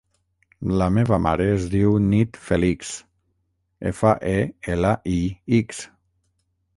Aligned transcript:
La 0.81 0.85
meva 0.93 1.17
mare 1.25 1.45
es 1.57 1.67
diu 1.73 1.91
Nit 2.05 2.39
Felix: 2.45 2.93
efa, 3.91 4.15
e, 4.33 4.41
ela, 4.77 4.95
i, 5.17 5.19
ics. 5.59 5.83